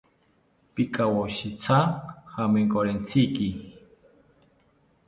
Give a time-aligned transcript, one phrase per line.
[0.73, 1.77] Pikawoshitya
[2.31, 3.47] jamenkorentziki